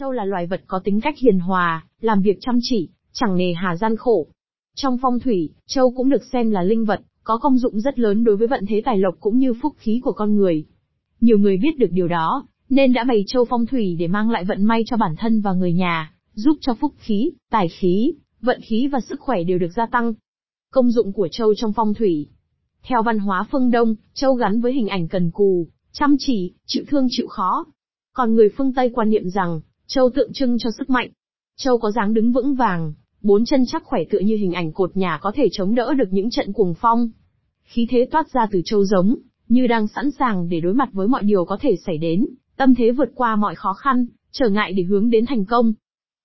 Châu 0.00 0.12
là 0.12 0.24
loài 0.24 0.46
vật 0.46 0.62
có 0.66 0.80
tính 0.84 1.00
cách 1.00 1.18
hiền 1.18 1.38
hòa, 1.38 1.86
làm 2.00 2.20
việc 2.20 2.38
chăm 2.40 2.58
chỉ, 2.62 2.88
chẳng 3.12 3.36
nề 3.36 3.52
hà 3.52 3.76
gian 3.76 3.96
khổ. 3.96 4.26
Trong 4.76 4.98
phong 5.02 5.20
thủy, 5.20 5.50
châu 5.66 5.90
cũng 5.96 6.08
được 6.08 6.24
xem 6.32 6.50
là 6.50 6.62
linh 6.62 6.84
vật, 6.84 7.00
có 7.24 7.38
công 7.38 7.58
dụng 7.58 7.80
rất 7.80 7.98
lớn 7.98 8.24
đối 8.24 8.36
với 8.36 8.48
vận 8.48 8.66
thế 8.68 8.82
tài 8.84 8.98
lộc 8.98 9.14
cũng 9.20 9.38
như 9.38 9.54
phúc 9.62 9.74
khí 9.78 10.00
của 10.04 10.12
con 10.12 10.36
người. 10.36 10.64
Nhiều 11.20 11.38
người 11.38 11.56
biết 11.56 11.78
được 11.78 11.86
điều 11.90 12.08
đó, 12.08 12.46
nên 12.68 12.92
đã 12.92 13.04
bày 13.04 13.24
châu 13.26 13.44
phong 13.44 13.66
thủy 13.66 13.96
để 13.98 14.08
mang 14.08 14.30
lại 14.30 14.44
vận 14.44 14.64
may 14.64 14.82
cho 14.86 14.96
bản 14.96 15.14
thân 15.18 15.40
và 15.40 15.52
người 15.52 15.72
nhà, 15.72 16.12
giúp 16.34 16.56
cho 16.60 16.74
phúc 16.74 16.94
khí, 16.98 17.30
tài 17.50 17.68
khí, 17.68 18.12
vận 18.40 18.60
khí 18.60 18.88
và 18.92 19.00
sức 19.00 19.20
khỏe 19.20 19.42
đều 19.42 19.58
được 19.58 19.72
gia 19.76 19.86
tăng. 19.86 20.14
Công 20.72 20.90
dụng 20.90 21.12
của 21.12 21.28
châu 21.28 21.54
trong 21.54 21.72
phong 21.72 21.94
thủy 21.94 22.28
Theo 22.82 23.02
văn 23.02 23.18
hóa 23.18 23.46
phương 23.50 23.70
Đông, 23.70 23.94
châu 24.14 24.34
gắn 24.34 24.60
với 24.60 24.72
hình 24.72 24.88
ảnh 24.88 25.08
cần 25.08 25.30
cù, 25.30 25.68
chăm 25.92 26.16
chỉ, 26.18 26.52
chịu 26.66 26.84
thương 26.88 27.06
chịu 27.10 27.26
khó. 27.28 27.64
Còn 28.12 28.34
người 28.34 28.48
phương 28.56 28.72
Tây 28.72 28.90
quan 28.94 29.10
niệm 29.10 29.28
rằng, 29.28 29.60
châu 29.88 30.10
tượng 30.10 30.32
trưng 30.32 30.58
cho 30.58 30.70
sức 30.78 30.90
mạnh. 30.90 31.10
Châu 31.56 31.78
có 31.78 31.90
dáng 31.90 32.14
đứng 32.14 32.32
vững 32.32 32.54
vàng, 32.54 32.92
bốn 33.22 33.44
chân 33.44 33.64
chắc 33.66 33.84
khỏe 33.84 34.00
tựa 34.10 34.18
như 34.18 34.36
hình 34.36 34.52
ảnh 34.52 34.72
cột 34.72 34.96
nhà 34.96 35.18
có 35.22 35.32
thể 35.34 35.48
chống 35.52 35.74
đỡ 35.74 35.94
được 35.94 36.08
những 36.10 36.30
trận 36.30 36.52
cuồng 36.52 36.74
phong. 36.80 37.10
Khí 37.64 37.86
thế 37.90 38.08
toát 38.10 38.32
ra 38.32 38.46
từ 38.50 38.62
châu 38.64 38.84
giống, 38.84 39.16
như 39.48 39.66
đang 39.66 39.86
sẵn 39.86 40.10
sàng 40.10 40.48
để 40.48 40.60
đối 40.60 40.74
mặt 40.74 40.88
với 40.92 41.08
mọi 41.08 41.22
điều 41.22 41.44
có 41.44 41.58
thể 41.60 41.76
xảy 41.86 41.98
đến, 41.98 42.26
tâm 42.56 42.74
thế 42.74 42.90
vượt 42.90 43.10
qua 43.14 43.36
mọi 43.36 43.54
khó 43.54 43.72
khăn, 43.72 44.06
trở 44.32 44.48
ngại 44.48 44.72
để 44.72 44.82
hướng 44.82 45.10
đến 45.10 45.26
thành 45.26 45.44
công. 45.44 45.72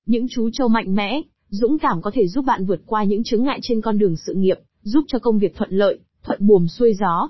Những 0.06 0.28
chú 0.30 0.50
châu 0.50 0.68
mạnh 0.68 0.96
mẽ, 0.96 1.22
dũng 1.50 1.80
cảm 1.80 2.02
có 2.02 2.12
thể 2.14 2.28
giúp 2.28 2.46
bạn 2.46 2.66
vượt 2.66 2.82
qua 2.86 3.04
những 3.04 3.24
chướng 3.24 3.44
ngại 3.44 3.60
trên 3.62 3.82
con 3.82 3.98
đường 3.98 4.16
sự 4.16 4.34
nghiệp, 4.34 4.58
giúp 4.82 5.04
cho 5.08 5.20
công 5.20 5.40
việc 5.40 5.56
thuận 5.56 5.72
lợi, 5.72 6.00
thuận 6.24 6.48
buồm 6.48 6.68
xuôi 6.68 6.94
gió. 6.94 7.30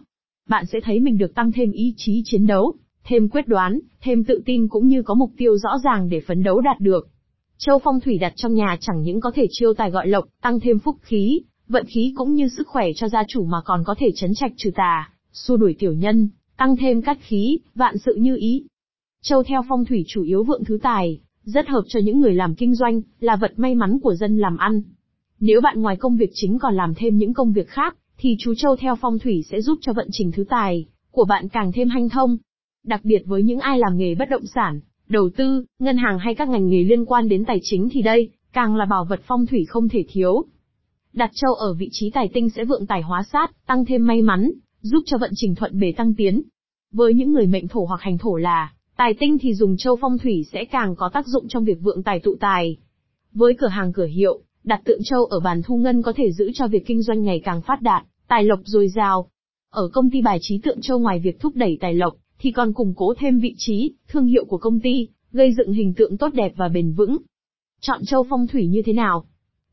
Bạn 0.50 0.66
sẽ 0.66 0.80
thấy 0.84 1.00
mình 1.00 1.18
được 1.18 1.36
tăng 1.36 1.52
thêm 1.52 1.72
ý 1.72 1.94
chí 1.98 2.22
chiến 2.26 2.48
đấu, 2.48 2.74
thêm 3.04 3.30
quyết 3.30 3.48
đoán, 3.48 3.80
thêm 4.02 4.24
tự 4.24 4.42
tin 4.46 4.68
cũng 4.68 4.88
như 4.88 5.02
có 5.02 5.14
mục 5.14 5.32
tiêu 5.38 5.58
rõ 5.58 5.70
ràng 5.84 6.10
để 6.10 6.20
phấn 6.20 6.44
đấu 6.44 6.62
đạt 6.62 6.80
được. 6.80 7.08
Châu 7.58 7.80
phong 7.80 8.00
thủy 8.00 8.18
đặt 8.18 8.34
trong 8.36 8.54
nhà 8.54 8.78
chẳng 8.80 9.02
những 9.02 9.22
có 9.22 9.32
thể 9.36 9.48
chiêu 9.50 9.74
tài 9.74 9.92
gọi 9.92 10.08
lộc, 10.08 10.26
tăng 10.42 10.60
thêm 10.60 10.80
phúc 10.80 10.98
khí, 11.02 11.42
vận 11.68 11.86
khí 11.86 12.14
cũng 12.16 12.34
như 12.34 12.48
sức 12.48 12.68
khỏe 12.68 12.88
cho 12.96 13.08
gia 13.10 13.24
chủ 13.28 13.46
mà 13.46 13.58
còn 13.66 13.84
có 13.86 13.96
thể 13.98 14.12
chấn 14.16 14.34
trạch 14.34 14.52
trừ 14.58 14.72
tà, 14.76 15.10
xua 15.34 15.58
đuổi 15.58 15.76
tiểu 15.80 15.94
nhân, 15.94 16.30
tăng 16.58 16.76
thêm 16.78 17.02
cát 17.02 17.18
khí, 17.22 17.60
vạn 17.76 17.98
sự 17.98 18.16
như 18.16 18.36
ý. 18.36 18.66
Châu 19.22 19.44
theo 19.44 19.62
phong 19.70 19.86
thủy 19.86 20.06
chủ 20.08 20.24
yếu 20.24 20.44
vượng 20.44 20.64
thứ 20.64 20.80
tài, 20.84 21.20
rất 21.44 21.68
hợp 21.68 21.84
cho 21.88 22.00
những 22.00 22.20
người 22.20 22.34
làm 22.34 22.56
kinh 22.56 22.76
doanh, 22.76 23.02
là 23.20 23.36
vật 23.36 23.54
may 23.58 23.76
mắn 23.76 24.00
của 24.00 24.14
dân 24.16 24.38
làm 24.38 24.58
ăn. 24.58 24.82
Nếu 25.40 25.62
bạn 25.62 25.82
ngoài 25.82 25.96
công 25.96 26.18
việc 26.18 26.30
chính 26.34 26.60
còn 26.60 26.76
làm 26.76 26.94
thêm 26.96 27.18
những 27.18 27.34
công 27.34 27.54
việc 27.54 27.68
khác, 27.68 27.96
thì 28.18 28.36
chú 28.40 28.54
Châu 28.56 28.76
theo 28.76 28.96
phong 28.96 29.20
thủy 29.20 29.44
sẽ 29.52 29.62
giúp 29.62 29.78
cho 29.82 29.94
vận 29.94 30.08
trình 30.12 30.32
thứ 30.32 30.44
tài 30.50 30.86
của 31.12 31.26
bạn 31.26 31.50
càng 31.50 31.72
thêm 31.72 31.90
hanh 31.90 32.10
thông. 32.10 32.38
Đặc 32.84 33.02
biệt 33.04 33.24
với 33.26 33.44
những 33.44 33.60
ai 33.60 33.80
làm 33.80 33.98
nghề 33.98 34.16
bất 34.16 34.30
động 34.30 34.46
sản, 34.56 34.80
đầu 35.10 35.30
tư, 35.38 35.66
ngân 35.80 35.98
hàng 35.98 36.20
hay 36.20 36.36
các 36.36 36.50
ngành 36.50 36.70
nghề 36.70 36.84
liên 36.84 37.06
quan 37.06 37.30
đến 37.30 37.46
tài 37.46 37.60
chính 37.62 37.90
thì 37.92 38.02
đây, 38.02 38.30
càng 38.54 38.76
là 38.76 38.86
bảo 38.86 39.06
vật 39.06 39.20
phong 39.28 39.46
thủy 39.46 39.66
không 39.68 39.90
thể 39.90 40.06
thiếu. 40.10 40.46
Đặt 41.14 41.32
châu 41.34 41.54
ở 41.54 41.74
vị 41.74 41.90
trí 41.92 42.10
tài 42.10 42.30
tinh 42.34 42.50
sẽ 42.50 42.66
vượng 42.66 42.86
tài 42.86 43.02
hóa 43.02 43.24
sát, 43.24 43.52
tăng 43.66 43.86
thêm 43.86 44.08
may 44.08 44.22
mắn, 44.22 44.52
giúp 44.82 45.04
cho 45.06 45.18
vận 45.18 45.32
trình 45.36 45.56
thuận 45.56 45.80
bề 45.80 45.94
tăng 45.98 46.14
tiến. 46.16 46.42
Với 46.92 47.14
những 47.14 47.34
người 47.34 47.48
mệnh 47.48 47.68
thổ 47.68 47.86
hoặc 47.86 48.02
hành 48.02 48.18
thổ 48.18 48.36
là 48.36 48.74
tài 48.98 49.14
tinh 49.14 49.38
thì 49.42 49.54
dùng 49.54 49.78
châu 49.78 49.96
phong 50.02 50.18
thủy 50.18 50.46
sẽ 50.52 50.66
càng 50.66 50.96
có 50.96 51.10
tác 51.14 51.28
dụng 51.28 51.48
trong 51.48 51.66
việc 51.66 51.78
vượng 51.82 52.04
tài 52.04 52.20
tụ 52.20 52.36
tài. 52.40 52.78
Với 53.34 53.54
cửa 53.54 53.68
hàng 53.68 53.94
cửa 53.94 54.06
hiệu, 54.06 54.40
đặt 54.64 54.82
tượng 54.86 55.00
châu 55.04 55.26
ở 55.26 55.40
bàn 55.40 55.62
thu 55.66 55.78
ngân 55.78 56.02
có 56.02 56.14
thể 56.16 56.32
giữ 56.32 56.52
cho 56.54 56.68
việc 56.68 56.86
kinh 56.86 57.02
doanh 57.02 57.24
ngày 57.24 57.42
càng 57.44 57.62
phát 57.62 57.82
đạt, 57.82 58.04
tài 58.28 58.44
lộc 58.44 58.60
dồi 58.64 58.88
dào. 58.88 59.30
Ở 59.70 59.90
công 59.94 60.10
ty 60.10 60.22
bài 60.22 60.38
trí 60.42 60.60
tượng 60.64 60.82
châu 60.82 61.00
ngoài 61.00 61.20
việc 61.20 61.40
thúc 61.40 61.56
đẩy 61.56 61.78
tài 61.82 61.94
lộc, 61.94 62.14
thì 62.44 62.52
còn 62.52 62.74
củng 62.74 62.94
cố 62.96 63.14
thêm 63.18 63.40
vị 63.40 63.56
trí, 63.58 63.94
thương 64.08 64.26
hiệu 64.26 64.46
của 64.46 64.58
công 64.58 64.80
ty, 64.80 65.08
gây 65.32 65.54
dựng 65.54 65.74
hình 65.74 65.94
tượng 65.94 66.18
tốt 66.18 66.30
đẹp 66.34 66.54
và 66.56 66.68
bền 66.68 66.94
vững. 66.94 67.18
Chọn 67.82 68.06
châu 68.06 68.26
phong 68.30 68.48
thủy 68.48 68.68
như 68.68 68.82
thế 68.86 68.94
nào? 68.94 69.26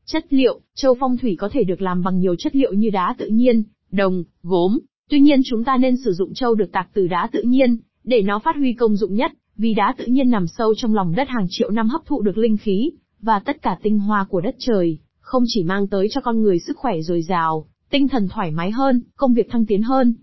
Chất 0.05 0.25
liệu, 0.29 0.61
châu 0.75 0.95
phong 0.99 1.17
thủy 1.17 1.35
có 1.39 1.49
thể 1.51 1.63
được 1.63 1.81
làm 1.81 2.03
bằng 2.03 2.19
nhiều 2.19 2.35
chất 2.35 2.55
liệu 2.55 2.73
như 2.73 2.89
đá 2.89 3.15
tự 3.17 3.27
nhiên, 3.27 3.63
đồng, 3.91 4.23
gốm. 4.43 4.79
Tuy 5.09 5.19
nhiên 5.19 5.41
chúng 5.45 5.63
ta 5.63 5.77
nên 5.77 5.97
sử 5.97 6.13
dụng 6.13 6.33
châu 6.33 6.55
được 6.55 6.71
tạc 6.71 6.89
từ 6.93 7.07
đá 7.07 7.29
tự 7.31 7.41
nhiên, 7.41 7.77
để 8.03 8.21
nó 8.21 8.39
phát 8.39 8.55
huy 8.55 8.73
công 8.73 8.95
dụng 8.95 9.15
nhất, 9.15 9.31
vì 9.57 9.73
đá 9.73 9.95
tự 9.97 10.05
nhiên 10.05 10.29
nằm 10.29 10.47
sâu 10.47 10.73
trong 10.77 10.95
lòng 10.95 11.15
đất 11.15 11.29
hàng 11.29 11.47
triệu 11.49 11.71
năm 11.71 11.89
hấp 11.89 12.05
thụ 12.05 12.21
được 12.21 12.37
linh 12.37 12.57
khí, 12.57 12.91
và 13.21 13.39
tất 13.39 13.61
cả 13.61 13.77
tinh 13.83 13.99
hoa 13.99 14.25
của 14.29 14.41
đất 14.41 14.55
trời, 14.59 14.97
không 15.19 15.43
chỉ 15.47 15.63
mang 15.63 15.87
tới 15.87 16.07
cho 16.11 16.21
con 16.21 16.41
người 16.41 16.59
sức 16.59 16.77
khỏe 16.77 17.01
dồi 17.01 17.21
dào, 17.21 17.65
tinh 17.89 18.07
thần 18.07 18.27
thoải 18.27 18.51
mái 18.51 18.71
hơn, 18.71 19.01
công 19.15 19.33
việc 19.33 19.49
thăng 19.49 19.65
tiến 19.65 19.81
hơn. 19.81 20.15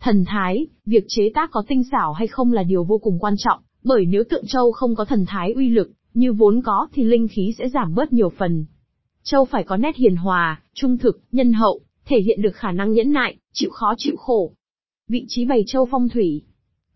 Thần 0.00 0.24
thái, 0.26 0.66
việc 0.86 1.04
chế 1.08 1.30
tác 1.34 1.50
có 1.50 1.62
tinh 1.68 1.82
xảo 1.92 2.12
hay 2.12 2.26
không 2.26 2.52
là 2.52 2.62
điều 2.62 2.84
vô 2.84 2.98
cùng 2.98 3.18
quan 3.18 3.34
trọng, 3.38 3.60
bởi 3.84 4.06
nếu 4.06 4.24
tượng 4.30 4.46
châu 4.46 4.72
không 4.72 4.94
có 4.94 5.04
thần 5.04 5.24
thái 5.28 5.52
uy 5.52 5.68
lực, 5.68 5.90
như 6.14 6.32
vốn 6.32 6.62
có 6.62 6.88
thì 6.92 7.04
linh 7.04 7.28
khí 7.28 7.54
sẽ 7.58 7.68
giảm 7.68 7.94
bớt 7.94 8.12
nhiều 8.12 8.32
phần. 8.38 8.64
Châu 9.22 9.44
phải 9.44 9.64
có 9.64 9.76
nét 9.76 9.96
hiền 9.96 10.16
hòa, 10.16 10.62
trung 10.74 10.98
thực, 10.98 11.20
nhân 11.32 11.52
hậu, 11.52 11.80
thể 12.04 12.20
hiện 12.20 12.42
được 12.42 12.54
khả 12.54 12.72
năng 12.72 12.92
nhẫn 12.92 13.12
nại, 13.12 13.36
chịu 13.52 13.70
khó 13.70 13.94
chịu 13.98 14.16
khổ. 14.16 14.52
Vị 15.08 15.24
trí 15.28 15.44
bày 15.44 15.64
châu 15.66 15.88
phong 15.90 16.08
thủy. 16.08 16.42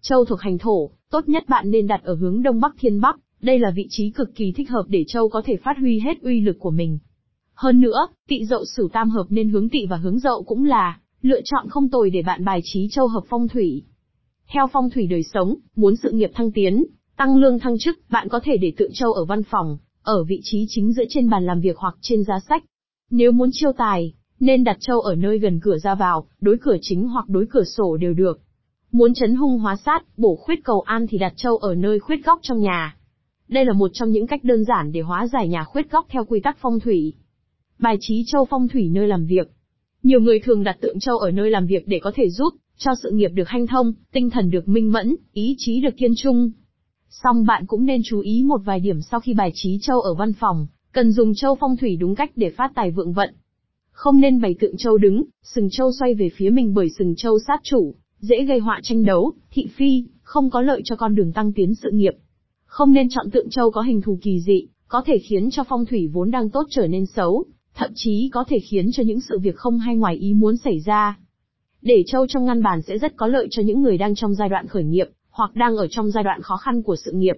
Châu 0.01 0.25
thuộc 0.25 0.41
hành 0.41 0.59
thổ, 0.59 0.91
tốt 1.11 1.29
nhất 1.29 1.45
bạn 1.49 1.71
nên 1.71 1.87
đặt 1.87 2.01
ở 2.05 2.15
hướng 2.15 2.43
đông 2.43 2.61
bắc 2.61 2.75
thiên 2.79 3.01
bắc, 3.01 3.17
đây 3.41 3.59
là 3.59 3.71
vị 3.71 3.87
trí 3.91 4.11
cực 4.11 4.35
kỳ 4.35 4.53
thích 4.53 4.71
hợp 4.71 4.85
để 4.89 5.05
châu 5.09 5.29
có 5.29 5.43
thể 5.45 5.57
phát 5.57 5.79
huy 5.79 6.01
hết 6.01 6.23
uy 6.23 6.41
lực 6.41 6.57
của 6.59 6.71
mình. 6.71 6.99
Hơn 7.55 7.81
nữa, 7.81 8.07
tị 8.29 8.45
dậu 8.45 8.65
sửu 8.77 8.89
tam 8.89 9.11
hợp 9.11 9.27
nên 9.29 9.49
hướng 9.49 9.69
tị 9.69 9.87
và 9.87 9.97
hướng 9.97 10.19
dậu 10.19 10.43
cũng 10.43 10.65
là 10.65 10.99
lựa 11.25 11.41
chọn 11.45 11.69
không 11.69 11.89
tồi 11.89 12.11
để 12.11 12.23
bạn 12.23 12.45
bài 12.45 12.61
trí 12.65 12.89
châu 12.91 13.09
hợp 13.09 13.25
phong 13.29 13.49
thủy. 13.49 13.83
Theo 14.53 14.67
phong 14.73 14.91
thủy 14.91 15.07
đời 15.07 15.23
sống, 15.23 15.55
muốn 15.77 15.97
sự 15.97 16.11
nghiệp 16.11 16.31
thăng 16.35 16.53
tiến, 16.53 16.85
tăng 17.17 17.37
lương 17.37 17.59
thăng 17.59 17.79
chức, 17.79 17.99
bạn 18.11 18.29
có 18.29 18.41
thể 18.45 18.57
để 18.57 18.73
tượng 18.77 18.93
châu 18.93 19.13
ở 19.13 19.25
văn 19.25 19.43
phòng, 19.43 19.79
ở 20.03 20.25
vị 20.25 20.41
trí 20.43 20.67
chính 20.69 20.93
giữa 20.93 21.05
trên 21.09 21.31
bàn 21.31 21.47
làm 21.47 21.61
việc 21.61 21.77
hoặc 21.79 21.97
trên 22.01 22.25
giá 22.25 22.35
sách. 22.49 22.65
Nếu 23.11 23.33
muốn 23.33 23.51
chiêu 23.53 23.73
tài, 23.73 24.15
nên 24.41 24.65
đặt 24.65 24.77
châu 24.81 25.01
ở 25.01 25.15
nơi 25.15 25.39
gần 25.39 25.61
cửa 25.63 25.79
ra 25.79 25.95
vào, 25.95 26.27
đối 26.41 26.59
cửa 26.59 26.77
chính 26.81 27.09
hoặc 27.09 27.29
đối 27.29 27.47
cửa 27.51 27.65
sổ 27.65 27.97
đều 27.97 28.15
được. 28.15 28.41
Muốn 28.93 29.15
chấn 29.15 29.35
hung 29.35 29.59
hóa 29.59 29.77
sát, 29.77 30.05
bổ 30.17 30.37
khuyết 30.37 30.65
cầu 30.65 30.81
an 30.81 31.07
thì 31.07 31.19
đặt 31.19 31.33
châu 31.37 31.57
ở 31.57 31.75
nơi 31.75 31.99
khuyết 31.99 32.25
góc 32.25 32.39
trong 32.43 32.61
nhà. 32.61 32.97
Đây 33.49 33.65
là 33.65 33.73
một 33.73 33.91
trong 33.95 34.11
những 34.11 34.27
cách 34.27 34.45
đơn 34.45 34.65
giản 34.65 34.93
để 34.93 35.01
hóa 35.01 35.27
giải 35.27 35.49
nhà 35.49 35.65
khuyết 35.65 35.91
góc 35.91 36.07
theo 36.09 36.25
quy 36.25 36.41
tắc 36.41 36.57
phong 36.61 36.81
thủy. 36.81 37.13
Bài 37.79 37.97
trí 38.01 38.25
châu 38.27 38.45
phong 38.45 38.69
thủy 38.69 38.89
nơi 38.93 39.09
làm 39.09 39.27
việc. 39.27 39.51
Nhiều 40.05 40.21
người 40.21 40.41
thường 40.41 40.65
đặt 40.65 40.77
tượng 40.81 40.99
châu 40.99 41.19
ở 41.19 41.31
nơi 41.31 41.51
làm 41.51 41.67
việc 41.67 41.89
để 41.89 41.99
có 41.99 42.13
thể 42.15 42.31
giúp 42.31 42.55
cho 42.77 42.91
sự 43.03 43.11
nghiệp 43.11 43.29
được 43.29 43.49
hanh 43.49 43.67
thông, 43.67 43.93
tinh 44.13 44.31
thần 44.31 44.51
được 44.51 44.69
minh 44.69 44.93
mẫn, 44.93 45.17
ý 45.33 45.55
chí 45.59 45.81
được 45.81 45.97
kiên 45.97 46.13
trung. 46.17 46.51
Song 47.09 47.47
bạn 47.47 47.67
cũng 47.67 47.85
nên 47.85 48.01
chú 48.05 48.21
ý 48.21 48.43
một 48.43 48.61
vài 48.65 48.81
điểm 48.81 49.01
sau 49.01 49.21
khi 49.21 49.35
bài 49.35 49.51
trí 49.55 49.79
châu 49.83 50.01
ở 50.01 50.15
văn 50.15 50.33
phòng, 50.33 50.67
cần 50.93 51.13
dùng 51.13 51.35
châu 51.35 51.55
phong 51.61 51.77
thủy 51.77 51.97
đúng 51.97 52.15
cách 52.15 52.31
để 52.37 52.51
phát 52.51 52.73
tài 52.75 52.91
vượng 52.91 53.13
vận. 53.13 53.35
Không 53.91 54.21
nên 54.21 54.41
bày 54.41 54.55
tượng 54.61 54.77
châu 54.77 54.99
đứng, 54.99 55.25
sừng 55.43 55.71
châu 55.71 55.93
xoay 55.93 56.15
về 56.15 56.29
phía 56.37 56.51
mình 56.51 56.75
bởi 56.75 56.89
sừng 56.99 57.15
châu 57.17 57.39
sát 57.47 57.61
chủ, 57.63 57.95
dễ 58.21 58.45
gây 58.45 58.59
họa 58.59 58.81
tranh 58.83 59.05
đấu, 59.05 59.33
thị 59.51 59.67
phi, 59.77 60.05
không 60.23 60.51
có 60.51 60.61
lợi 60.61 60.81
cho 60.85 60.97
con 60.97 61.15
đường 61.15 61.33
tăng 61.33 61.53
tiến 61.53 61.75
sự 61.75 61.91
nghiệp. 61.93 62.15
Không 62.65 62.93
nên 62.93 63.09
chọn 63.11 63.31
tượng 63.31 63.51
châu 63.51 63.71
có 63.71 63.83
hình 63.83 64.03
thù 64.03 64.19
kỳ 64.23 64.41
dị, 64.41 64.67
có 64.89 65.03
thể 65.07 65.19
khiến 65.19 65.51
cho 65.51 65.65
phong 65.69 65.87
thủy 65.87 66.11
vốn 66.13 66.31
đang 66.31 66.51
tốt 66.51 66.67
trở 66.71 66.87
nên 66.87 67.07
xấu, 67.07 67.45
thậm 67.75 67.91
chí 67.95 68.31
có 68.33 68.45
thể 68.49 68.59
khiến 68.59 68.91
cho 68.93 69.03
những 69.03 69.21
sự 69.21 69.39
việc 69.39 69.57
không 69.57 69.79
hay 69.79 69.97
ngoài 69.97 70.17
ý 70.17 70.35
muốn 70.35 70.57
xảy 70.57 70.81
ra. 70.81 71.19
Để 71.83 72.05
châu 72.07 72.27
trong 72.27 72.45
ngăn 72.45 72.63
bàn 72.63 72.83
sẽ 72.83 72.99
rất 72.99 73.17
có 73.17 73.27
lợi 73.27 73.49
cho 73.51 73.63
những 73.63 73.83
người 73.83 73.99
đang 73.99 74.15
trong 74.15 74.35
giai 74.35 74.49
đoạn 74.49 74.67
khởi 74.67 74.85
nghiệp, 74.85 75.07
hoặc 75.31 75.55
đang 75.55 75.77
ở 75.77 75.87
trong 75.91 76.11
giai 76.11 76.25
đoạn 76.25 76.43
khó 76.43 76.57
khăn 76.57 76.83
của 76.83 76.97
sự 76.97 77.13
nghiệp. 77.13 77.37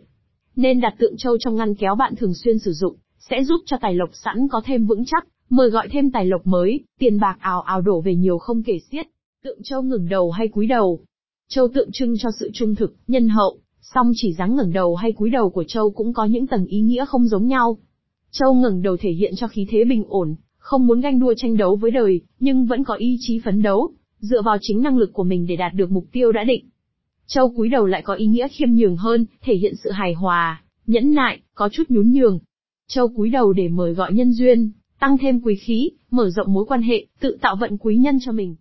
Nên 0.57 0.81
đặt 0.81 0.95
tượng 0.99 1.17
châu 1.17 1.39
trong 1.39 1.57
ngăn 1.57 1.75
kéo 1.75 1.95
bạn 1.95 2.17
thường 2.17 2.35
xuyên 2.35 2.59
sử 2.59 2.73
dụng, 2.73 2.97
sẽ 3.31 3.45
giúp 3.45 3.61
cho 3.67 3.77
tài 3.81 3.95
lộc 3.95 4.11
sẵn 4.13 4.49
có 4.49 4.63
thêm 4.65 4.87
vững 4.87 5.05
chắc, 5.05 5.27
mời 5.51 5.71
gọi 5.71 5.89
thêm 5.91 6.11
tài 6.11 6.27
lộc 6.27 6.47
mới, 6.47 6.81
tiền 6.99 7.21
bạc 7.21 7.37
ào 7.41 7.61
ào 7.61 7.81
đổ 7.81 8.01
về 8.01 8.15
nhiều 8.15 8.39
không 8.39 8.63
kể 8.63 8.79
xiết. 8.91 9.07
Tượng 9.45 9.63
châu 9.63 9.83
ngừng 9.83 10.09
đầu 10.09 10.31
hay 10.31 10.49
cúi 10.49 10.67
đầu. 10.67 11.01
Châu 11.49 11.69
tượng 11.75 11.89
trưng 11.93 12.15
cho 12.19 12.29
sự 12.39 12.51
trung 12.55 12.75
thực, 12.75 12.95
nhân 13.07 13.29
hậu, 13.29 13.59
song 13.81 14.13
chỉ 14.15 14.33
dáng 14.33 14.57
ngẩng 14.57 14.73
đầu 14.73 14.95
hay 14.95 15.13
cúi 15.13 15.31
đầu 15.31 15.51
của 15.51 15.65
châu 15.65 15.91
cũng 15.91 16.13
có 16.13 16.25
những 16.25 16.47
tầng 16.47 16.67
ý 16.67 16.81
nghĩa 16.81 17.05
không 17.05 17.29
giống 17.29 17.47
nhau. 17.47 17.79
Châu 18.39 18.55
ngẩng 18.55 18.83
đầu 18.83 18.97
thể 18.97 19.11
hiện 19.11 19.37
cho 19.37 19.49
khí 19.49 19.67
thế 19.71 19.85
bình 19.85 20.05
ổn, 20.09 20.35
không 20.59 20.87
muốn 20.87 21.01
ganh 21.01 21.21
đua 21.21 21.35
tranh 21.37 21.57
đấu 21.57 21.77
với 21.77 21.91
đời, 21.91 22.21
nhưng 22.41 22.67
vẫn 22.67 22.85
có 22.85 22.95
ý 22.95 23.17
chí 23.21 23.41
phấn 23.45 23.63
đấu, 23.63 23.91
dựa 24.21 24.43
vào 24.43 24.57
chính 24.61 24.83
năng 24.83 24.99
lực 24.99 25.13
của 25.13 25.25
mình 25.25 25.47
để 25.47 25.57
đạt 25.57 25.75
được 25.75 25.91
mục 25.91 26.05
tiêu 26.13 26.33
đã 26.33 26.45
định. 26.45 26.69
Châu 27.27 27.51
cúi 27.57 27.69
đầu 27.69 27.87
lại 27.87 28.03
có 28.03 28.15
ý 28.15 28.27
nghĩa 28.27 28.49
khiêm 28.49 28.71
nhường 28.71 28.97
hơn, 28.97 29.27
thể 29.41 29.55
hiện 29.55 29.75
sự 29.85 29.91
hài 29.91 30.13
hòa, 30.13 30.63
nhẫn 30.87 31.15
nại, 31.15 31.41
có 31.55 31.69
chút 31.69 31.83
nhún 31.89 32.13
nhường. 32.13 32.39
Châu 32.89 33.09
cúi 33.09 33.31
đầu 33.31 33.53
để 33.53 33.69
mời 33.69 33.95
gọi 33.95 34.13
nhân 34.13 34.33
duyên, 34.33 34.71
tăng 35.01 35.19
thêm 35.19 35.41
quý 35.41 35.55
khí, 35.55 35.91
mở 36.11 36.31
rộng 36.31 36.53
mối 36.53 36.65
quan 36.69 36.83
hệ, 36.83 37.07
tự 37.21 37.39
tạo 37.41 37.57
vận 37.57 37.79
quý 37.79 37.97
nhân 37.97 38.19
cho 38.21 38.33
mình. 38.33 38.57